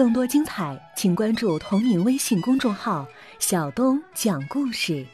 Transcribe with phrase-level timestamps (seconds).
[0.00, 3.06] 更多精彩，请关注同名微信公众号
[3.38, 5.06] “小东讲故事”。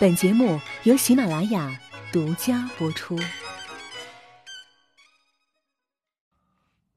[0.00, 1.78] 本节目由喜马拉雅
[2.12, 3.16] 独家播出。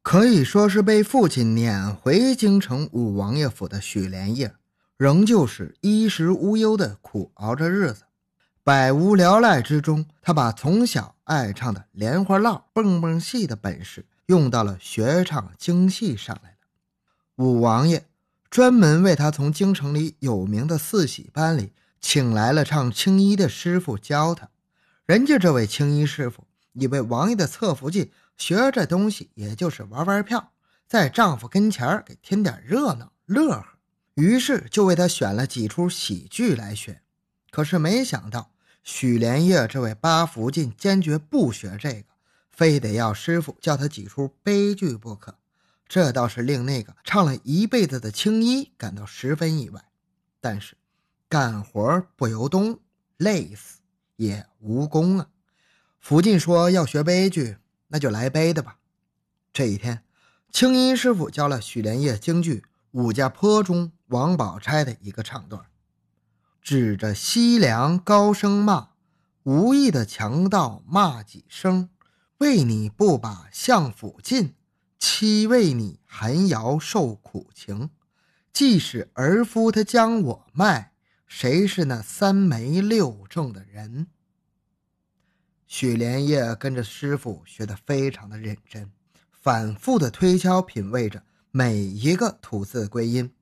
[0.01, 4.55] 可以说是被父亲撵回京城五王爷府的许连夜，
[4.97, 8.05] 仍旧是衣食无忧的苦熬着日子。
[8.63, 16.55] 百无聊赖之中，他把从小爱唱的莲花落、蹦蹦戏的本事用到了学唱京戏上来。
[17.39, 18.05] 五王爷
[18.49, 21.71] 专门为他从京城里有名的四喜班里
[22.01, 24.49] 请来了唱青衣的师傅教他。
[25.05, 30.51] 人家这位青衣师傅以为王爷的侧福晋学这东西也就是玩玩票，
[30.85, 33.65] 在丈夫跟前给添点热闹乐呵，
[34.15, 37.01] 于是就为他选了几出喜剧来学。
[37.51, 38.51] 可是没想到
[38.83, 42.09] 许连夜这位八福晋坚决不学这个，
[42.51, 45.38] 非得要师傅教他几出悲剧不可。
[45.89, 49.83] 这倒是令那个唱了一辈子的青衣感到十分意外，
[50.39, 50.77] 但是
[51.27, 52.79] 干活不由东，
[53.17, 53.79] 累死
[54.15, 55.29] 也无功啊。
[55.99, 58.77] 福晋说要学悲剧，那就来悲的吧。
[59.51, 60.03] 这一天，
[60.51, 62.59] 青衣师傅教了许连夜京剧
[62.91, 65.65] 《武家坡》中王宝钗的一个唱段，
[66.61, 68.89] 指着西凉高声骂，
[69.41, 71.89] 无意的强盗骂几声，
[72.37, 74.53] 为你不把相府进。
[74.99, 77.89] 妻为你寒窑受苦情，
[78.51, 80.91] 即使儿夫他将我卖，
[81.25, 84.07] 谁是那三媒六证的人？
[85.65, 88.91] 许连夜跟着师傅学得非常的认真，
[89.31, 93.33] 反复的推敲品味着每一个吐字归音，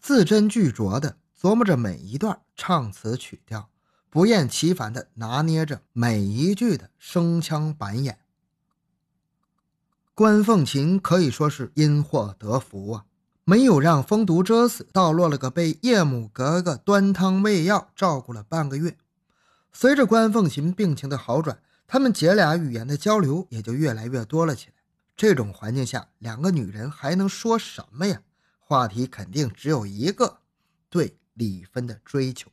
[0.00, 3.68] 字斟句酌的琢磨着每一段唱词曲调，
[4.08, 8.20] 不厌其烦的拿捏着每一句的声腔板眼。
[10.16, 13.04] 关凤琴可以说是因祸得福啊，
[13.42, 18.96] 没有让风毒蛰死，倒落了个被叶母格格端汤喂药照顾了半个月。
[19.72, 21.58] 随着关凤琴病情的好转，
[21.88, 24.74] 他们姐俩语言的交流也就越来越多了起来。
[25.16, 28.20] 这种环境下，两个女人还能说什么呀？
[28.60, 30.38] 话题肯定只有一个：
[30.88, 32.52] 对李芬的追求。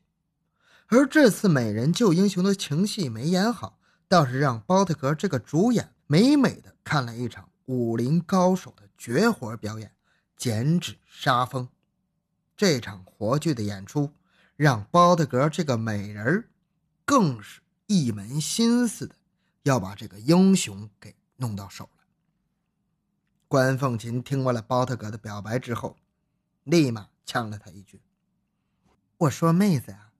[0.87, 7.49] 而这次美人救英雄的情戏没演好，倒是让包特格这个主演美美的看了一场。
[7.71, 9.93] 武林高手的绝活表演，
[10.35, 11.69] 剪纸杀疯。
[12.57, 14.11] 这场活剧的演出，
[14.57, 16.49] 让包德格这个美人儿，
[17.05, 19.15] 更是一门心思的
[19.63, 22.03] 要把这个英雄给弄到手了。
[23.47, 25.95] 关凤琴听完了包德格的表白之后，
[26.65, 28.01] 立马呛了他一句
[29.15, 30.11] ：“我说妹子啊，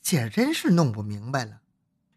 [0.00, 1.60] 姐真是弄不明白了。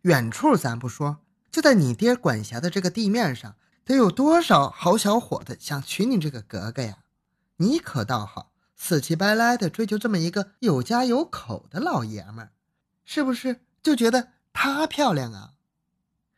[0.02, 1.20] 远处咱不说，
[1.52, 6.98] 就在你爹管辖的这个地面上。”得有多少好小伙子想娶你这个格格呀？
[7.58, 12.52] 你可倒好，死乞白赖的追求这么一个有家有口的老爷们儿，
[13.06, 15.54] 是不是就觉得她漂亮啊？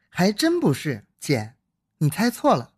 [0.10, 1.54] 还真不是，姐，
[2.00, 2.74] 你猜错了。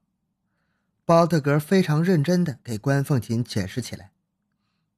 [1.03, 4.11] 包特格非常认真的给关凤琴解释起来：“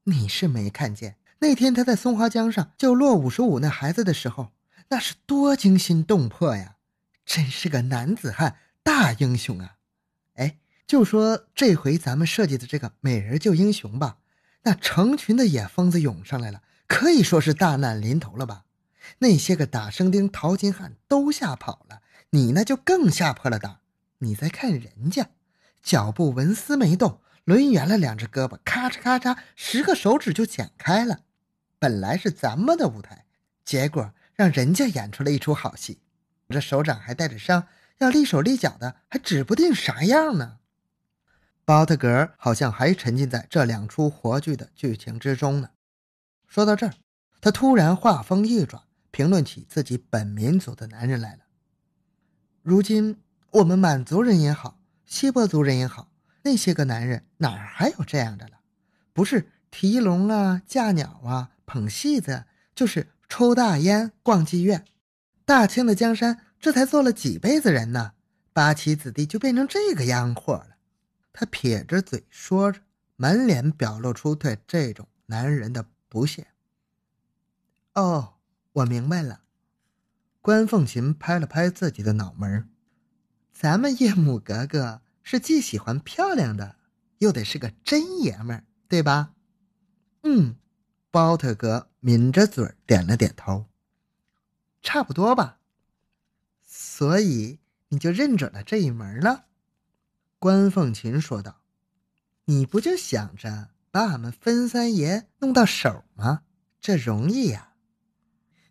[0.03, 4.51] 你是没看见那天他在松花江上救落五十五那孩子的时候，
[4.89, 6.75] 那是多惊心动魄呀！
[7.25, 9.75] 真是个男子汉。”大英雄啊！
[10.35, 14.17] 哎，就说这回咱们设计的这个美人救英雄吧，
[14.63, 18.65] 那成群的野疯子涌上来了，可以说是大难临头了吧？
[19.19, 23.79] 那些个打生钉、淘金汉都吓跑了，你那就更吓破了胆。
[24.19, 25.29] 你再看人家，
[25.81, 31.21] 脚步纹丝没动，抡圆了两只胳膊，咔嚓咔嚓，十个手指就剪开了。
[31.79, 33.25] 本来是咱们的舞台，
[33.65, 35.99] 结果让人家演出了一出好戏，
[36.49, 37.67] 这手掌还带着伤。
[38.01, 40.57] 要立手立脚的，还指不定啥样呢。
[41.63, 45.69] 包特格好像还沉浸在这两出活剧的剧情之中呢。
[46.47, 46.93] 说到这儿，
[47.39, 51.41] 他突然话锋一转，评论起自己本民族的男人来了。
[52.63, 56.09] 如今我们满族人也好，锡伯族人也好，
[56.41, 58.61] 那些个男人哪还有这样的了？
[59.13, 64.85] 不是提笼啊、架鸟啊、捧戏子，就是抽大烟、逛妓院。
[65.45, 66.45] 大清的江山。
[66.61, 68.13] 这才做了几辈子人呢，
[68.53, 70.77] 八旗子弟就变成这个样货了。
[71.33, 72.81] 他撇着嘴说着，
[73.15, 76.47] 满脸表露出对这种男人的不屑。
[77.95, 78.35] 哦，
[78.73, 79.41] 我明白了。
[80.39, 82.69] 关凤琴拍了拍自己的脑门
[83.51, 86.75] 咱们叶母格格是既喜欢漂亮的，
[87.17, 89.33] 又得是个真爷们儿，对吧？
[90.23, 90.55] 嗯，
[91.09, 93.65] 包特格抿着嘴点了点头。
[94.81, 95.59] 差不多吧。
[97.01, 97.57] 所以
[97.89, 99.45] 你就认准了这一门了，
[100.37, 101.63] 关凤琴说道。
[102.45, 106.43] 你不就想着把俺们分三爷弄到手吗？
[106.79, 107.73] 这容易呀！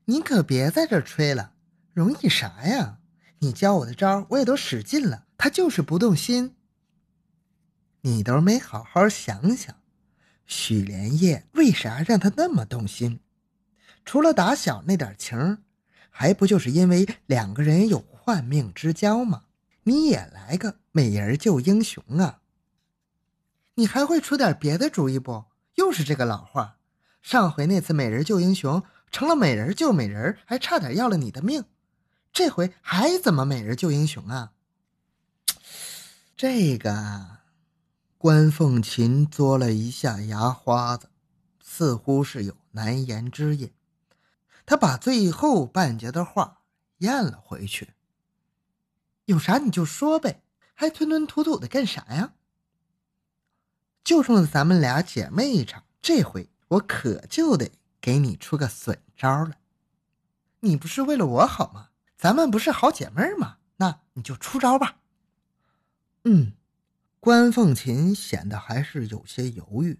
[0.04, 1.54] 你可别在这吹了，
[1.92, 3.00] 容易啥呀？
[3.40, 6.54] 你教我的招我也都使尽了，他就是不动心。
[8.02, 9.74] 你都没好好想想，
[10.46, 13.18] 许连夜为啥让他那么动心？
[14.04, 15.64] 除了打小那点情，
[16.10, 19.44] 还不就是因为两个人有换命之交吗？
[19.84, 22.40] 你也来个美人救英雄啊！
[23.76, 25.46] 你还会出点别的主意不？
[25.76, 26.76] 又是这个老话，
[27.22, 31.64] 上回那次美人救英雄成了美人救美人，还差点要了你的命，
[32.32, 34.52] 这回还怎么美人救英雄啊？
[36.36, 37.38] 这个，
[38.18, 41.08] 关凤琴嘬了一下牙花子，
[41.62, 43.70] 似乎是有难言之隐。
[44.66, 46.62] 他把最后半截的话
[46.98, 47.94] 咽了回去。
[49.26, 50.42] 有啥你就说呗，
[50.74, 52.34] 还吞吞吐吐的干啥呀？
[54.02, 57.70] 就冲咱们俩姐妹一场，这回我可就得
[58.00, 59.52] 给你出个损招了。
[60.60, 61.90] 你不是为了我好吗？
[62.16, 63.58] 咱们不是好姐妹吗？
[63.76, 64.96] 那你就出招吧。
[66.24, 66.52] 嗯，
[67.18, 69.98] 关凤琴显得还是有些犹豫，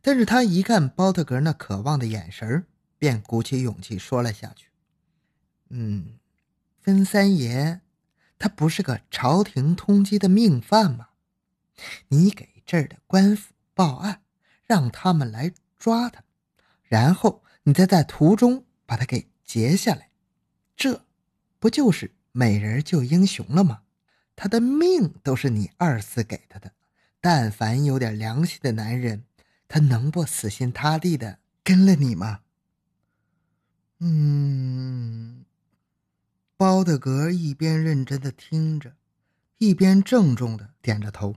[0.00, 2.66] 但是她一看包特格那渴望的眼神
[3.00, 4.66] 便鼓起勇气说了下去
[5.70, 6.18] ：“嗯，
[6.82, 7.80] 分三爷，
[8.38, 11.08] 他不是个朝廷通缉的命犯吗？
[12.08, 14.20] 你给这儿的官府报案，
[14.66, 16.22] 让他们来抓他，
[16.82, 20.10] 然后你再在途中把他给截下来，
[20.76, 21.06] 这
[21.58, 23.84] 不就是美人救英雄了吗？
[24.36, 26.72] 他的命都是你二次给他的，
[27.18, 29.24] 但凡有点良心的男人，
[29.68, 32.40] 他能不死心塌地的跟了你吗？”
[34.02, 35.44] 嗯，
[36.56, 38.94] 包德格一边认真的听着，
[39.58, 41.36] 一边郑重的点着头。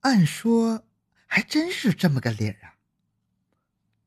[0.00, 0.84] 按说
[1.26, 2.74] 还真是这么个理儿啊。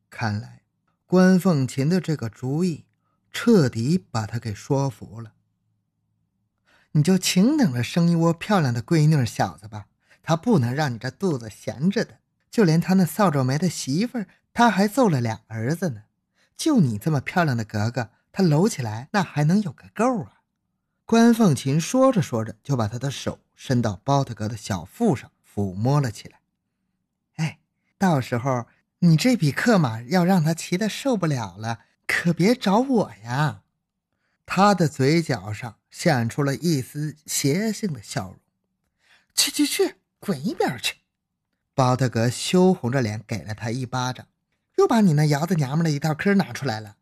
[0.09, 0.63] 看来
[1.05, 2.85] 关凤琴的这个主意
[3.31, 5.33] 彻底把他给说服了。
[6.93, 9.85] 你就请等着生一窝漂亮的闺女小子吧，
[10.23, 12.19] 他不能让你这肚子闲着的。
[12.49, 16.03] 就连他那扫帚眉的媳妇儿，他还揍了俩儿子呢。
[16.55, 20.41] 就你这么漂亮的格格，他搂起来那还能有个够啊！
[21.05, 26.39] 关凤琴说着说着，就把她的手伸到包特格的小腹上抚摸了起来。
[27.35, 27.59] 哎，
[27.97, 28.67] 到时候
[28.99, 33.63] 你这匹克马要让他骑的受不了了，可别找我呀！
[34.45, 38.39] 他的嘴角上现出了一丝邪性的笑容。
[39.35, 40.97] 去去去，滚一边去！
[41.73, 44.27] 包特格羞红着脸给了他一巴掌。
[44.83, 46.97] 又把你那窑子娘们的一套嗑拿出来了。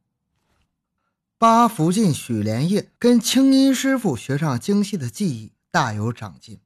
[1.40, 6.60] 八福晋许连夜跟青衣师傅学上京戏的技艺，大有长进。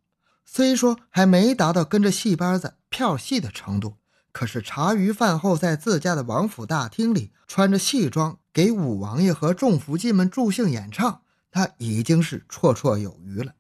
[0.44, 3.96] 虽说还没达到跟着戏班子票戏的程度，
[4.34, 13.54] 可是茶余饭后在自家的王府大厅里穿着戏装给五王爷和众福晋们助兴演唱，他已经是绰绰有余了。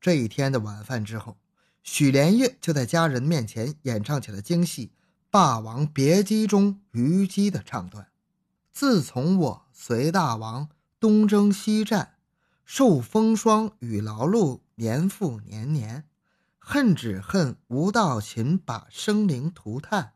[0.00, 1.36] 这一天的晚饭之后，
[1.84, 4.86] 许连夜就在家人面前演唱起了京戏。
[5.36, 8.08] 《霸王别姬》中虞姬的唱段
[8.72, 12.14] ：“自从我随大王东征西战，
[12.64, 16.04] 受风霜与劳碌，年复年年，
[16.58, 20.14] 恨只恨无道秦把生灵涂炭，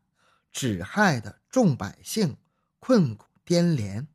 [0.51, 2.39] 只害得众百姓
[2.79, 4.09] 困苦颠连。”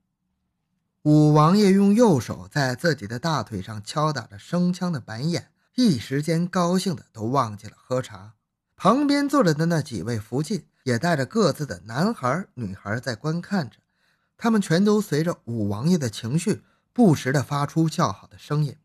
[1.05, 8.33] 五王爷用右手在自己的大腿上敲打着生枪的板眼，一时间高兴的都忘记了喝茶。
[8.75, 10.65] 旁边坐着的那几位福晋。
[10.85, 13.77] 也带着各自的男孩、女孩在观看着，
[14.37, 16.61] 他们全都随着五王爷的情绪，
[16.93, 18.77] 不时的发出叫好的声音。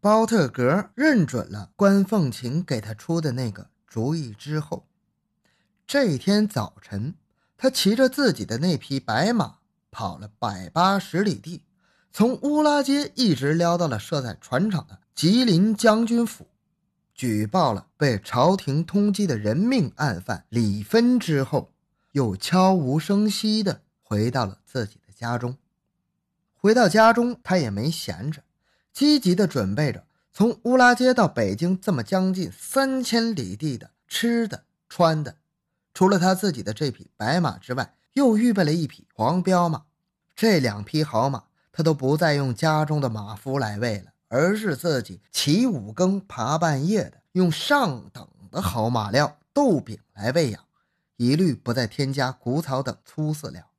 [0.00, 4.88] 包特格认准了关凤琴给他出的那个主意之后，
[5.86, 7.14] 这天早晨，
[7.56, 9.58] 他骑着自己的那匹白马，
[9.92, 11.62] 跑了百八十里地，
[12.12, 16.49] 从乌拉街一直撩到了设在船厂的吉林将军府。
[17.20, 21.70] 举报了被朝廷通缉的人命案犯李芬之后，
[22.12, 25.58] 又悄无声息地回到了自己的家中。
[26.54, 28.42] 回到家中，他也没闲着，
[28.90, 35.36] 积极地准备着从乌拉街到北京这么将近三千里地的吃的穿的。
[35.92, 39.82] 除了他自己的这匹白马之外，又预备了一匹黄骠马。
[40.34, 44.09] 这两匹好马，他都不再用家中的马夫来喂了。
[44.30, 50.64] 而是自己起五更爬半夜的，用上等的好马料豆饼来喂养，
[51.16, 53.70] 一律不再添加谷草等粗饲料。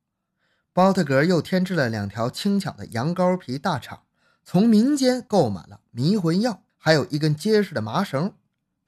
[0.74, 4.02] 包特格又添置了两条轻巧的羊羔皮大肠，
[4.44, 8.34] 从民间购买了迷魂药，还有一根结实的麻绳。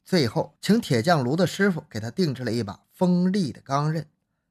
[0.05, 4.07] 最后，请铁匠炉的师傅给他定制了一把锋利的钢刃。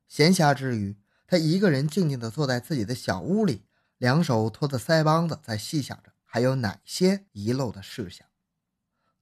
[0.08, 0.96] 闲暇之余，
[1.27, 3.62] 他一个人静静地坐在自己的小屋里，
[4.00, 8.27] 两手托着腮帮子，在细想着还有哪些遗漏的事项。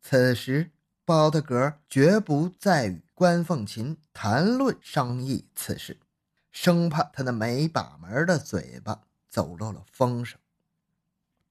[0.01, 0.71] 此时，
[1.03, 5.99] 包德格绝不再与关凤琴谈论商议此事，
[6.53, 10.39] 生怕他那没把门的嘴巴走漏了风声。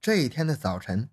[0.01, 1.09] 这一天的早晨，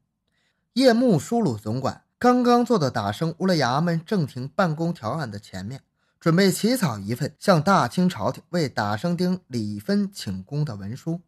[0.72, 5.82] 叶木舒鲁总管刚刚坐到打生乌拉衙门正廷办公条案的前面，
[6.18, 11.20] 准备起草一份向大清朝廷为打生丁李芬请功的文书。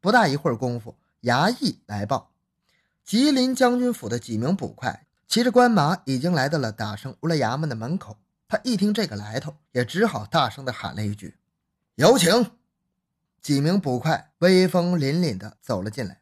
[0.00, 2.30] 不大一会儿功夫，衙役来报，
[3.08, 8.18] 吉林将军府的几名捕快骑着官马已经来到了打生乌拉衙门的门口。
[8.46, 11.38] 他一听这个来头，也只好大声地喊了一句
[11.96, 12.50] ：“有请！”
[13.40, 16.20] 几名捕快威风凛凛地走了进来。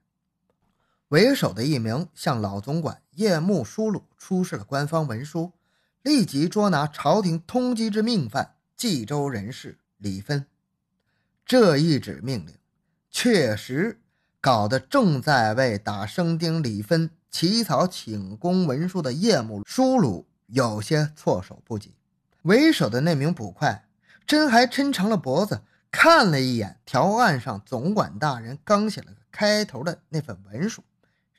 [1.09, 5.55] 为首的一名向老总管叶木舒鲁出示了官方文书，
[6.03, 10.47] 立即捉拿朝廷通缉之命犯冀州人士李芬。
[11.45, 12.55] 这一纸命令，
[13.11, 14.01] 确实
[14.41, 21.95] 搞得正在为打生丁李芬起草请功文书的叶木舒鲁有些措手不及。
[22.43, 23.89] 为首的那名捕快
[24.27, 30.85] 真还抻长了脖子看了一眼条案上总管大人刚写了个开头的那份文书。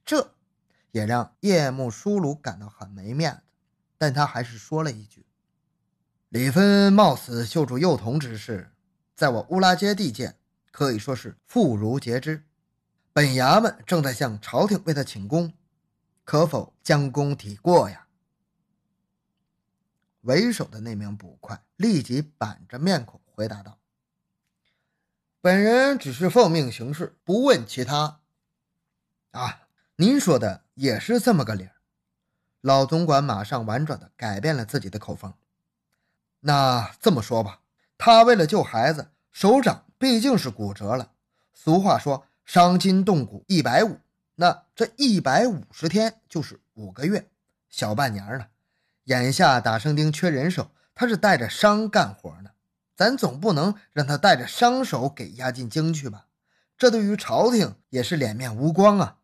[0.06, 0.32] 这
[0.92, 3.42] 也让叶木舒鲁感到很没面子，
[3.98, 5.26] 但他还是说了一句
[6.30, 8.72] ：“李芬冒死救助幼童之事，
[9.16, 10.36] 在我乌拉街地界
[10.72, 12.44] 可以说是妇孺皆知。
[13.18, 15.52] 本衙门正在向朝廷为他请功，
[16.24, 18.06] 可否将功抵过呀？”
[20.22, 23.80] 为首的那名捕快立即板着面孔回答道
[25.42, 28.20] ：“本人只是奉命行事，不问其他。”
[29.34, 29.64] 啊。
[29.96, 31.72] 您说的也是这么个理儿，
[32.62, 35.34] 老总管马上婉转的改变了自己的口风。
[36.42, 37.62] 那这么说吧，
[37.98, 41.14] 他为了救孩子，手掌毕竟是骨折了。
[41.52, 44.00] 俗话说伤筋动骨一百五，
[44.36, 47.28] 那这一百五十天就是五个月，
[47.68, 48.48] 小半年了。
[49.04, 52.52] 眼下打生丁缺人手，他是带着伤干活呢，
[52.96, 56.28] 咱总不能让他带着伤手给押进京去吧？
[56.78, 59.18] 这对于朝廷也是脸面无光啊。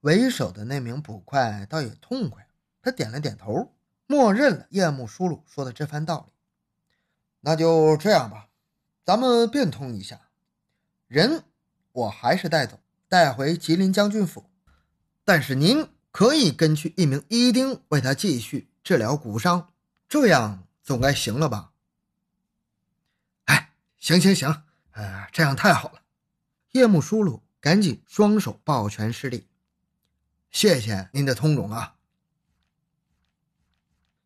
[0.00, 2.48] 为首的那名捕快倒也痛快，
[2.80, 3.74] 他点了点头，
[4.06, 6.32] 默认了叶木叔鲁说的这番道理。
[7.40, 8.48] 那就这样吧，
[9.04, 10.18] 咱们变通一下，
[11.08, 11.44] 人
[11.92, 14.50] 我还是带走，带回吉林将军府，
[15.24, 19.72] 但是您可以跟去一名医丁为他继续治疗骨伤，
[20.08, 21.72] 这样总该行了吧？
[23.44, 26.02] 哎，行行行，呃，这样太好了。
[26.72, 29.46] 叶幕叔鲁赶紧双手抱拳施礼。
[30.50, 31.96] 谢谢您的通融啊！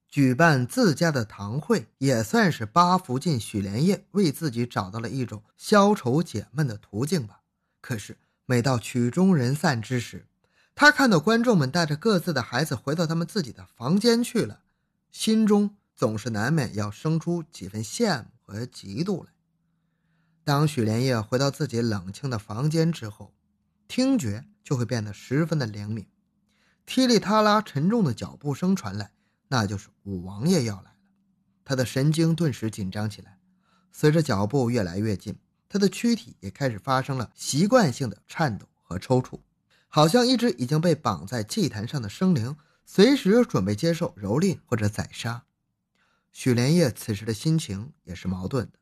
[0.09, 7.43] 举办自家的堂会，也算是八福晋许连业为自己找到了一种消愁解闷的途径吧。
[7.87, 10.27] 可是每到曲终人散之时，
[10.75, 14.63] 他看到观众们带着各自的孩子回到他们自己的房间去了，
[15.13, 19.31] 心中总是难免要生出几分羡慕和嫉妒来。
[20.43, 23.33] 当许连业回到自己冷清的房间之后，
[23.87, 26.09] 听觉就会变得十分的灵敏。
[26.87, 29.13] 噼里啪啦，沉重的脚步声传来，
[29.47, 30.97] 那就是五王爷要来了。
[31.65, 33.39] 他的神经顿时紧张起来，
[33.93, 39.41] 随着脚步越来越近，他的躯体也开始发生了习惯性的颤抖和抽搐，
[39.89, 45.45] 好像一只已经被绑在祭坛上的生灵，随时准备接受蹂躏或者宰杀。
[46.33, 48.79] 许连夜此时的心情也是矛盾的，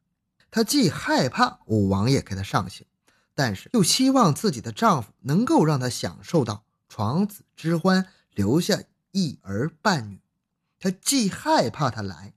[0.50, 2.86] 她既害怕五王爷给她上刑，
[3.34, 6.64] 但是又希望自己的丈夫能够让她享受到。
[6.86, 10.20] 床子之欢，留下一儿半女。
[10.78, 12.34] 他既害怕他来，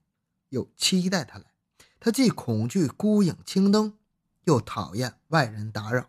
[0.48, 1.44] 又期待他来；
[2.00, 3.96] 他既恐惧孤影青灯，
[4.48, 6.08] 又讨厌外人打扰。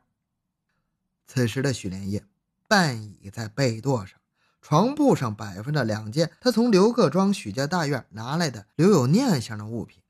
[1.28, 2.24] 此时的许连夜
[2.70, 4.18] 半倚在被垛上，
[4.62, 10.02] 床铺上摆放着两件他从刘各庄许家大院拿来的留有念想的物品，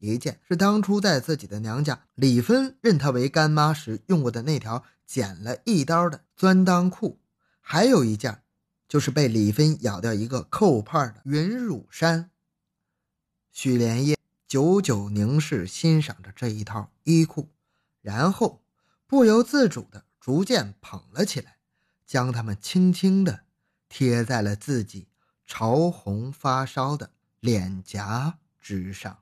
[0.00, 7.18] 一件是当初在自己的娘家李芬认她为干妈时用过的那条剪了一刀的钻裆裤。
[7.60, 8.42] 还有一件，
[8.86, 12.30] 就是被李芬咬掉一个扣帕的云乳衫。
[13.50, 17.48] 许连夜久久凝视欣赏着这一套衣裤，
[18.00, 18.62] 然后
[19.06, 21.56] 不由自主的逐渐捧了起来，
[22.06, 23.44] 将它们轻轻的
[23.88, 25.08] 贴在了自己
[25.46, 29.18] 潮红发烧的脸颊之上。